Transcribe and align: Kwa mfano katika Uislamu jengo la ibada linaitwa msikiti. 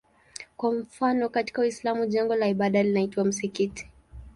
Kwa 0.57 0.71
mfano 0.71 1.29
katika 1.29 1.61
Uislamu 1.61 2.05
jengo 2.05 2.35
la 2.35 2.47
ibada 2.47 2.83
linaitwa 2.83 3.25
msikiti. 3.25 3.87